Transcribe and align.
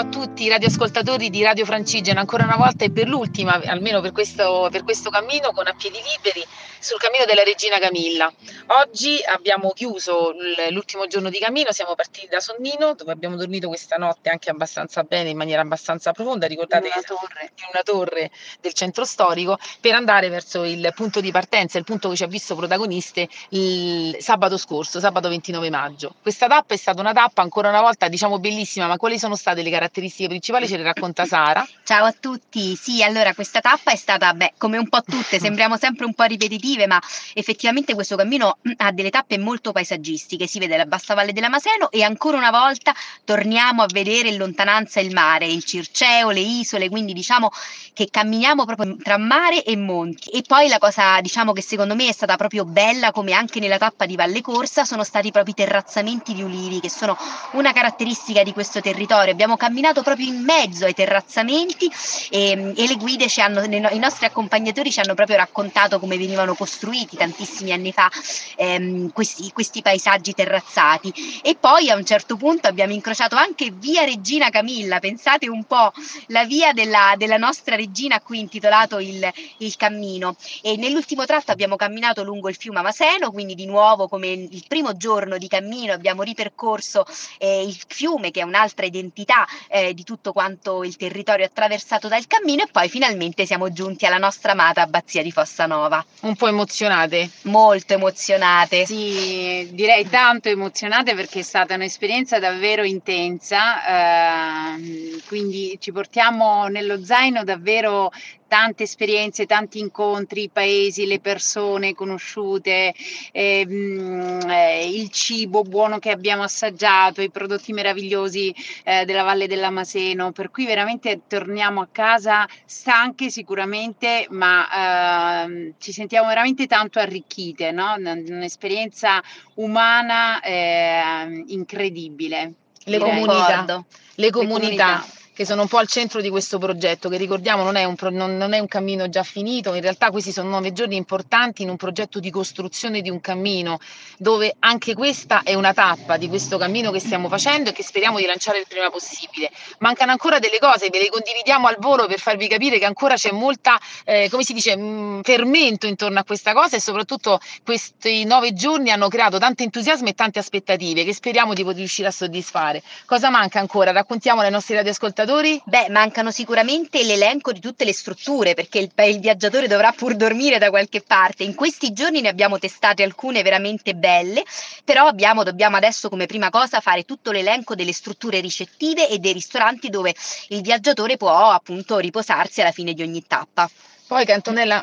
tutti 0.00 0.44
i 0.44 0.48
radioascoltatori 0.48 1.28
di 1.28 1.42
Radio 1.42 1.66
Francigena 1.66 2.20
ancora 2.20 2.44
una 2.44 2.56
volta 2.56 2.84
e 2.84 2.90
per 2.90 3.06
l'ultima, 3.06 3.60
almeno 3.66 4.00
per 4.00 4.12
questo, 4.12 4.68
per 4.72 4.84
questo 4.84 5.10
cammino 5.10 5.52
con 5.52 5.66
A 5.66 5.74
Piedi 5.74 5.98
Liberi 5.98 6.42
sul 6.78 6.98
cammino 6.98 7.26
della 7.26 7.42
Regina 7.42 7.78
Camilla. 7.78 8.32
Oggi 8.68 9.20
abbiamo 9.22 9.70
chiuso 9.70 10.34
l'ultimo 10.70 11.06
giorno 11.06 11.28
di 11.28 11.38
cammino, 11.38 11.72
siamo 11.72 11.94
partiti 11.94 12.26
da 12.26 12.40
Sonnino 12.40 12.94
dove 12.94 13.12
abbiamo 13.12 13.36
dormito 13.36 13.68
questa 13.68 13.96
notte 13.96 14.30
anche 14.30 14.48
abbastanza 14.48 15.02
bene, 15.02 15.28
in 15.28 15.36
maniera 15.36 15.60
abbastanza 15.60 16.12
profonda, 16.12 16.46
ricordate 16.46 16.86
in 16.86 16.92
una 16.94 17.02
torre, 17.02 17.50
in 17.54 17.64
una 17.72 17.82
torre 17.82 18.30
del 18.62 18.72
centro 18.72 19.04
storico, 19.04 19.58
per 19.78 19.94
andare 19.94 20.30
verso 20.30 20.64
il 20.64 20.90
punto 20.94 21.20
di 21.20 21.30
partenza, 21.30 21.76
il 21.76 21.84
punto 21.84 22.08
che 22.08 22.16
ci 22.16 22.24
ha 22.24 22.28
visto 22.28 22.56
protagoniste 22.56 23.28
il 23.50 24.16
sabato 24.20 24.56
scorso, 24.56 25.00
sabato 25.00 25.28
29 25.28 25.68
maggio. 25.68 26.14
Questa 26.22 26.46
tappa 26.46 26.72
è 26.72 26.78
stata 26.78 27.00
una 27.00 27.12
tappa 27.12 27.42
ancora 27.42 27.68
una 27.68 27.82
volta 27.82 28.08
diciamo 28.08 28.38
bellissima, 28.38 28.86
ma 28.86 28.96
quali 28.96 29.18
sono 29.18 29.36
state 29.36 29.60
le 29.60 29.64
caratteristiche 29.64 29.80
principali? 29.88 30.66
Ce 30.66 30.76
le 30.76 30.82
racconta 30.82 31.26
Sara. 31.26 31.66
Ciao 31.84 32.06
a 32.06 32.14
tutti, 32.18 32.76
sì, 32.76 33.02
allora 33.02 33.34
questa 33.34 33.60
tappa 33.60 33.92
è 33.92 33.96
stata, 33.96 34.32
beh, 34.32 34.54
come 34.56 34.78
un 34.78 34.88
po' 34.88 35.02
tutte, 35.02 35.38
sembriamo 35.38 35.76
sempre 35.76 36.06
un 36.06 36.14
po' 36.14 36.24
ripetitivi 36.24 36.60
positive, 36.62 36.86
ma 36.86 37.00
effettivamente 37.34 37.94
questo 37.94 38.16
cammino 38.16 38.58
ha 38.76 38.92
delle 38.92 39.10
tappe 39.10 39.38
molto 39.38 39.72
paesaggistiche, 39.72 40.46
si 40.46 40.58
vede 40.58 40.76
la 40.76 40.86
bassa 40.86 41.14
valle 41.14 41.32
della 41.32 41.48
Maseno 41.48 41.90
e 41.90 42.02
ancora 42.02 42.36
una 42.36 42.50
volta 42.50 42.94
torniamo 43.24 43.82
a 43.82 43.86
vedere 43.92 44.28
in 44.28 44.36
lontananza 44.36 45.00
il 45.00 45.12
mare, 45.12 45.46
il 45.46 45.64
Circeo, 45.64 46.30
le 46.30 46.40
isole, 46.40 46.88
quindi 46.88 47.12
diciamo 47.12 47.50
che 47.92 48.08
camminiamo 48.10 48.64
proprio 48.64 48.96
tra 49.02 49.18
mare 49.18 49.64
e 49.64 49.76
monti. 49.76 50.30
E 50.30 50.42
poi 50.46 50.68
la 50.68 50.78
cosa 50.78 51.20
diciamo 51.20 51.52
che 51.52 51.62
secondo 51.62 51.94
me 51.94 52.08
è 52.08 52.12
stata 52.12 52.36
proprio 52.36 52.64
bella, 52.64 53.10
come 53.10 53.32
anche 53.32 53.60
nella 53.60 53.78
tappa 53.78 54.06
di 54.06 54.16
Valle 54.16 54.40
Corsa, 54.40 54.84
sono 54.84 55.04
stati 55.04 55.30
proprio 55.30 55.54
i 55.56 55.56
terrazzamenti 55.56 56.34
di 56.34 56.42
ulivi, 56.42 56.80
che 56.80 56.88
sono 56.88 57.16
una 57.52 57.72
caratteristica 57.72 58.42
di 58.42 58.52
questo 58.52 58.80
territorio. 58.80 59.32
Abbiamo 59.32 59.56
camminato 59.56 59.71
proprio 60.02 60.26
in 60.26 60.42
mezzo 60.42 60.84
ai 60.84 60.94
terrazzamenti 60.94 61.90
e, 62.30 62.72
e 62.76 62.86
le 62.86 62.96
guide 62.96 63.28
ci 63.28 63.40
hanno, 63.40 63.62
i 63.62 63.98
nostri 63.98 64.26
accompagnatori 64.26 64.90
ci 64.90 65.00
hanno 65.00 65.14
proprio 65.14 65.36
raccontato 65.36 65.98
come 65.98 66.16
venivano 66.16 66.54
costruiti 66.54 67.16
tantissimi 67.16 67.72
anni 67.72 67.92
fa 67.92 68.10
ehm, 68.56 69.12
questi, 69.12 69.50
questi, 69.52 69.82
paesaggi 69.82 70.34
terrazzati. 70.34 71.40
E 71.42 71.56
poi 71.58 71.90
a 71.90 71.96
un 71.96 72.04
certo 72.04 72.36
punto 72.36 72.68
abbiamo 72.68 72.92
incrociato 72.92 73.36
anche 73.36 73.70
via 73.72 74.04
Regina 74.04 74.50
Camilla, 74.50 74.98
pensate 74.98 75.48
un 75.48 75.64
po', 75.64 75.92
la 76.28 76.44
via 76.44 76.72
della, 76.72 77.14
della 77.16 77.36
nostra 77.36 77.76
regina 77.76 78.16
a 78.16 78.20
cui 78.20 78.38
intitolato 78.38 78.98
il, 78.98 79.28
il 79.58 79.76
cammino. 79.76 80.36
E 80.62 80.76
nell'ultimo 80.76 81.24
tratto 81.24 81.52
abbiamo 81.52 81.76
camminato 81.76 82.22
lungo 82.22 82.48
il 82.48 82.56
fiume 82.56 82.80
Amaseno, 82.80 83.30
quindi 83.30 83.54
di 83.54 83.66
nuovo 83.66 84.08
come 84.08 84.28
il 84.28 84.64
primo 84.68 84.96
giorno 84.96 85.38
di 85.38 85.48
cammino 85.48 85.92
abbiamo 85.92 86.22
ripercorso 86.22 87.04
eh, 87.38 87.62
il 87.62 87.78
fiume 87.86 88.30
che 88.30 88.40
è 88.40 88.44
un'altra 88.44 88.86
identità 88.86 89.46
eh, 89.68 89.94
di 89.94 90.04
tutto 90.04 90.32
quanto 90.32 90.84
il 90.84 90.96
territorio 90.96 91.44
attraversato 91.44 92.08
dal 92.08 92.26
cammino 92.26 92.62
e 92.62 92.68
poi 92.70 92.88
finalmente 92.88 93.46
siamo 93.46 93.72
giunti 93.72 94.06
alla 94.06 94.18
nostra 94.18 94.52
amata 94.52 94.82
abbazia 94.82 95.22
di 95.22 95.30
Fossanova. 95.30 96.04
Un 96.20 96.36
po' 96.36 96.48
emozionate? 96.48 97.30
Molto 97.42 97.94
emozionate. 97.94 98.86
Sì, 98.86 99.68
direi 99.72 100.08
tanto 100.08 100.48
emozionate 100.48 101.14
perché 101.14 101.40
è 101.40 101.42
stata 101.42 101.74
un'esperienza 101.74 102.38
davvero 102.38 102.84
intensa, 102.84 104.76
eh, 104.76 105.22
quindi 105.26 105.76
ci 105.80 105.92
portiamo 105.92 106.66
nello 106.66 107.04
zaino 107.04 107.44
davvero 107.44 108.10
tante 108.52 108.82
esperienze, 108.82 109.46
tanti 109.46 109.78
incontri, 109.78 110.42
i 110.42 110.50
paesi, 110.50 111.06
le 111.06 111.20
persone 111.20 111.94
conosciute, 111.94 112.92
ehm, 113.32 114.40
eh, 114.46 114.90
il 114.90 115.08
cibo 115.08 115.62
buono 115.62 115.98
che 115.98 116.10
abbiamo 116.10 116.42
assaggiato, 116.42 117.22
i 117.22 117.30
prodotti 117.30 117.72
meravigliosi 117.72 118.54
eh, 118.84 119.06
della 119.06 119.22
Valle 119.22 119.46
dell'Amaseno, 119.54 120.32
per 120.32 120.50
cui 120.50 120.64
veramente 120.64 121.22
torniamo 121.26 121.82
a 121.82 121.88
casa 121.92 122.46
stanche 122.64 123.30
sicuramente, 123.30 124.26
ma 124.30 125.44
eh, 125.44 125.74
ci 125.78 125.92
sentiamo 125.92 126.28
veramente 126.28 126.66
tanto 126.66 126.98
arricchite, 126.98 127.70
no? 127.70 127.94
un'esperienza 127.96 129.22
umana 129.54 130.40
eh, 130.40 131.44
incredibile. 131.48 132.54
Le 132.84 132.98
comunità, 132.98 133.84
le 134.16 134.30
comunità 134.30 135.04
che 135.34 135.46
sono 135.46 135.62
un 135.62 135.68
po' 135.68 135.78
al 135.78 135.86
centro 135.86 136.20
di 136.20 136.28
questo 136.28 136.58
progetto, 136.58 137.08
che 137.08 137.16
ricordiamo 137.16 137.62
non 137.62 137.76
è, 137.76 137.84
un, 137.84 137.94
non, 138.10 138.36
non 138.36 138.52
è 138.52 138.58
un 138.58 138.68
cammino 138.68 139.08
già 139.08 139.22
finito, 139.22 139.72
in 139.72 139.80
realtà 139.80 140.10
questi 140.10 140.30
sono 140.30 140.50
nove 140.50 140.72
giorni 140.72 140.96
importanti 140.96 141.62
in 141.62 141.70
un 141.70 141.76
progetto 141.76 142.20
di 142.20 142.30
costruzione 142.30 143.00
di 143.00 143.08
un 143.08 143.20
cammino, 143.20 143.78
dove 144.18 144.54
anche 144.58 144.94
questa 144.94 145.42
è 145.42 145.54
una 145.54 145.72
tappa 145.72 146.18
di 146.18 146.28
questo 146.28 146.58
cammino 146.58 146.90
che 146.90 147.00
stiamo 147.00 147.28
facendo 147.28 147.70
e 147.70 147.72
che 147.72 147.82
speriamo 147.82 148.18
di 148.18 148.26
lanciare 148.26 148.58
il 148.58 148.66
prima 148.68 148.90
possibile. 148.90 149.50
Mancano 149.78 150.10
ancora 150.10 150.38
delle 150.38 150.58
cose, 150.58 150.90
ve 150.90 150.98
le 150.98 151.08
condividiamo 151.08 151.66
al 151.66 151.76
volo 151.78 152.06
per 152.06 152.18
farvi 152.18 152.46
capire 152.46 152.78
che 152.78 152.84
ancora 152.84 153.14
c'è 153.14 153.32
molta, 153.32 153.80
eh, 154.04 154.28
come 154.30 154.42
si 154.42 154.52
dice, 154.52 154.76
mh, 154.76 154.82
mm, 154.82 155.20
fermento 155.22 155.86
intorno 155.86 156.18
a 156.18 156.24
questa 156.24 156.52
cosa 156.52 156.76
e 156.76 156.80
soprattutto 156.80 157.40
questi 157.64 158.24
nove 158.24 158.52
giorni 158.52 158.90
hanno 158.90 159.08
creato 159.08 159.38
tanto 159.38 159.62
entusiasmo 159.62 160.08
e 160.08 160.12
tante 160.12 160.38
aspettative 160.38 161.04
che 161.04 161.14
speriamo 161.14 161.54
di 161.54 161.62
poter 161.62 161.78
riuscire 161.78 162.08
a 162.08 162.10
soddisfare. 162.10 162.82
Cosa 163.06 163.30
manca 163.30 163.60
ancora? 163.60 163.92
Raccontiamo 163.92 164.42
ai 164.42 164.50
nostri 164.50 164.74
radioascoltatori 164.74 165.20
ascoltatori? 165.22 165.60
Beh, 165.64 165.88
mancano 165.90 166.30
sicuramente 166.30 167.02
l'elenco 167.02 167.52
di 167.52 167.60
tutte 167.60 167.84
le 167.84 167.92
strutture 167.92 168.54
perché 168.54 168.78
il, 168.78 168.90
il, 168.94 169.20
viaggiatore 169.20 169.68
dovrà 169.68 169.92
pur 169.92 170.14
dormire 170.14 170.58
da 170.58 170.70
qualche 170.70 171.00
parte. 171.00 171.44
In 171.44 171.54
questi 171.54 171.92
giorni 171.92 172.20
ne 172.20 172.28
abbiamo 172.28 172.58
testate 172.58 173.02
alcune 173.02 173.42
veramente 173.42 173.94
belle, 173.94 174.42
però 174.84 175.06
abbiamo, 175.06 175.42
dobbiamo 175.42 175.76
adesso 175.76 176.08
come 176.08 176.26
prima 176.26 176.50
cosa 176.50 176.80
fare 176.80 177.04
tutto 177.04 177.30
l'elenco 177.30 177.74
delle 177.74 177.92
strutture 177.92 178.40
ricettive 178.40 179.08
e 179.08 179.18
dei 179.18 179.32
ristoranti 179.32 179.88
dove 179.88 180.14
il 180.48 180.60
viaggiatore 180.60 181.16
può 181.16 181.50
appunto 181.50 181.98
riposarsi 181.98 182.60
alla 182.60 182.72
fine 182.72 182.92
di 182.92 183.02
ogni 183.02 183.24
tappa. 183.26 183.68
Poi 184.06 184.24
Cantonella, 184.26 184.82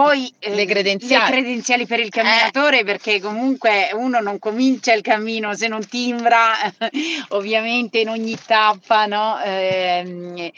poi 0.00 0.32
eh, 0.38 0.54
le, 0.54 0.64
credenziali. 0.64 1.24
le, 1.24 1.30
credenziali. 1.42 1.86
per 1.86 2.00
il 2.00 2.08
camminatore, 2.08 2.80
eh. 2.80 2.84
perché 2.84 3.20
comunque 3.20 3.90
uno 3.92 4.20
non 4.20 4.38
comincia 4.38 4.94
il 4.94 5.02
cammino 5.02 5.54
se 5.54 5.68
non 5.68 5.86
timbra, 5.86 6.52
ovviamente 7.36 7.98
in 7.98 8.08
ogni 8.08 8.34
tappa, 8.46 9.04
no? 9.04 9.38
Eh, 9.42 10.52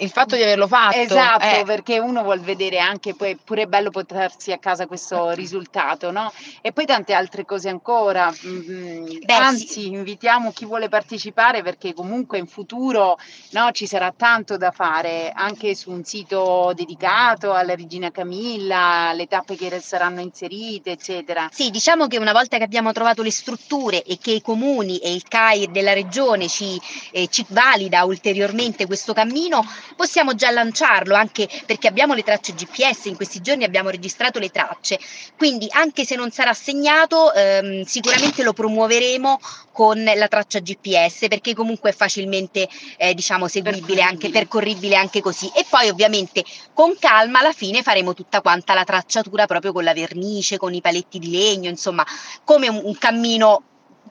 il 0.00 0.10
fatto 0.10 0.36
di 0.36 0.42
averlo 0.42 0.66
fatto. 0.66 0.96
Esatto, 0.96 1.44
eh. 1.44 1.62
perché 1.64 1.98
uno 1.98 2.22
vuol 2.22 2.40
vedere 2.40 2.78
anche, 2.78 3.14
poi 3.14 3.36
pure 3.36 3.62
è 3.62 3.66
bello 3.66 3.90
portarsi 3.90 4.52
a 4.52 4.58
casa 4.58 4.86
questo 4.86 5.30
risultato, 5.30 6.10
no? 6.10 6.32
E 6.62 6.72
poi 6.72 6.86
tante 6.86 7.12
altre 7.12 7.44
cose 7.44 7.68
ancora. 7.68 8.32
Mm, 8.46 9.04
Beh, 9.24 9.34
Anzi, 9.34 9.66
sì. 9.66 9.86
invitiamo 9.88 10.52
chi 10.52 10.64
vuole 10.64 10.88
partecipare 10.88 11.62
perché 11.62 11.92
comunque 11.92 12.38
in 12.38 12.46
futuro 12.46 13.18
no, 13.50 13.70
ci 13.72 13.86
sarà 13.86 14.12
tanto 14.16 14.56
da 14.56 14.70
fare 14.70 15.30
anche 15.34 15.74
su 15.74 15.90
un 15.90 16.04
sito 16.04 16.72
dedicato 16.74 17.49
alla 17.52 17.74
Regina 17.74 18.10
Camilla, 18.10 19.12
le 19.12 19.26
tappe 19.26 19.56
che 19.56 19.80
saranno 19.80 20.20
inserite, 20.20 20.92
eccetera. 20.92 21.48
Sì, 21.52 21.70
diciamo 21.70 22.06
che 22.06 22.18
una 22.18 22.32
volta 22.32 22.58
che 22.58 22.64
abbiamo 22.64 22.92
trovato 22.92 23.22
le 23.22 23.30
strutture 23.30 24.02
e 24.02 24.18
che 24.20 24.32
i 24.32 24.42
comuni 24.42 24.98
e 24.98 25.12
il 25.12 25.22
CAI 25.26 25.70
della 25.70 25.92
regione 25.92 26.48
ci, 26.48 26.80
eh, 27.12 27.28
ci 27.28 27.44
valida 27.48 28.04
ulteriormente 28.04 28.86
questo 28.86 29.12
cammino, 29.12 29.64
possiamo 29.96 30.34
già 30.34 30.50
lanciarlo 30.50 31.14
anche 31.14 31.48
perché 31.66 31.88
abbiamo 31.88 32.14
le 32.14 32.22
tracce 32.22 32.54
GPS, 32.54 33.06
in 33.06 33.16
questi 33.16 33.40
giorni 33.40 33.64
abbiamo 33.64 33.90
registrato 33.90 34.38
le 34.38 34.50
tracce, 34.50 34.98
quindi 35.36 35.66
anche 35.70 36.04
se 36.04 36.16
non 36.16 36.30
sarà 36.30 36.52
segnato 36.52 37.32
ehm, 37.32 37.84
sicuramente 37.84 38.42
lo 38.42 38.52
promuoveremo 38.52 39.38
con 39.72 40.02
la 40.02 40.28
traccia 40.28 40.60
GPS 40.60 41.26
perché 41.28 41.54
comunque 41.54 41.90
è 41.90 41.92
facilmente 41.94 42.68
eh, 42.96 43.14
diciamo 43.14 43.48
seguibile 43.48 44.02
anche 44.02 44.28
percorribile 44.28 44.96
anche 44.96 45.20
così. 45.20 45.50
E 45.54 45.64
poi 45.68 45.88
ovviamente 45.88 46.44
con 46.74 46.96
calma 46.98 47.29
alla 47.38 47.52
fine 47.52 47.82
faremo 47.82 48.14
tutta 48.14 48.40
quanta 48.40 48.74
la 48.74 48.84
tracciatura 48.84 49.46
proprio 49.46 49.72
con 49.72 49.84
la 49.84 49.94
vernice, 49.94 50.58
con 50.58 50.74
i 50.74 50.80
paletti 50.80 51.18
di 51.18 51.30
legno, 51.30 51.68
insomma 51.68 52.04
come 52.44 52.68
un, 52.68 52.80
un 52.82 52.98
cammino 52.98 53.62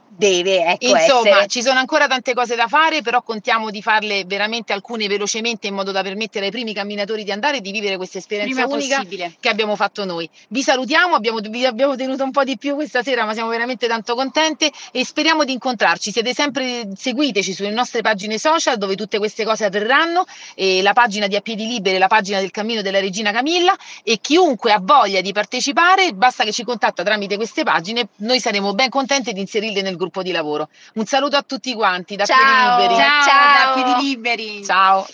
deve 0.10 0.66
ecco, 0.66 0.86
Insomma, 0.86 1.30
essere. 1.30 1.48
ci 1.48 1.62
sono 1.62 1.80
ancora 1.80 2.08
tante 2.08 2.34
cose 2.34 2.56
da 2.56 2.68
fare, 2.68 3.02
però 3.02 3.22
contiamo 3.22 3.70
di 3.70 3.82
farle 3.82 4.24
veramente 4.26 4.74
alcune 4.74 5.08
velocemente 5.08 5.68
in 5.68 5.74
modo 5.74 5.92
da 5.92 6.02
permettere 6.02 6.46
ai 6.46 6.52
primi 6.52 6.74
camminatori 6.74 7.24
di 7.24 7.32
andare 7.32 7.58
e 7.58 7.62
di 7.62 7.72
vivere 7.72 7.98
questa 7.98 8.18
esperienza 8.18 8.54
Prima 8.54 8.74
unica 8.74 8.98
possibile. 8.98 9.34
che 9.40 9.50
abbiamo 9.50 9.76
fatto 9.76 10.06
noi. 10.06 10.30
Vi 10.50 10.62
salutiamo, 10.62 11.16
abbiamo, 11.16 11.40
vi 11.40 11.66
abbiamo 11.66 11.96
tenuto 11.96 12.24
un 12.24 12.32
po' 12.32 12.44
di 12.44 12.58
più 12.58 12.76
questa 12.76 13.04
sera, 13.04 13.26
ma 13.26 13.34
siamo 13.34 13.50
veramente 13.50 13.88
tanto 13.88 14.16
contente 14.16 14.72
e 14.92 15.06
speriamo 15.06 15.44
di 15.44 15.54
incontrarci. 15.54 16.12
Siete 16.12 16.34
sempre 16.34 16.90
seguiteci 16.96 17.54
sulle 17.54 17.72
nostre 17.72 18.02
pagine 18.02 18.38
social 18.38 18.78
dove 18.78 18.96
tutte 18.96 19.18
queste 19.18 19.46
cose 19.46 19.66
avverranno, 19.66 20.26
e 20.56 20.82
la 20.82 20.94
pagina 20.94 21.28
di 21.28 21.36
A 21.36 21.42
Piedi 21.42 21.68
Liberi, 21.68 21.98
la 21.98 22.08
pagina 22.08 22.40
del 22.40 22.52
Cammino 22.52 22.82
della 22.82 23.00
Regina 23.00 23.32
Camilla 23.32 23.76
e 24.04 24.20
chiunque 24.20 24.72
ha 24.72 24.80
voglia 24.82 25.22
di 25.22 25.32
partecipare, 25.32 26.14
basta 26.14 26.44
che 26.44 26.52
ci 26.52 26.64
contatta 26.64 27.04
tramite 27.04 27.36
queste 27.36 27.64
pagine, 27.64 28.10
noi 28.18 28.40
saremo 28.40 28.74
ben 28.74 28.90
contenti 28.90 29.34
di 29.34 29.42
inserirle 29.42 29.82
nel 29.82 29.98
gruppo 30.00 30.24
di 30.24 30.32
lavoro. 30.32 30.70
Un 30.96 31.06
saluto 31.06 31.36
a 31.36 31.44
tutti 31.44 31.76
quanti 31.76 32.16
da 32.16 32.26
ciao, 32.26 32.80
Liberi. 32.80 32.96
Ciao, 33.00 33.24
ciao. 33.24 33.84
da 33.84 33.98
Liberi. 34.00 34.66
Ciao. 34.66 35.06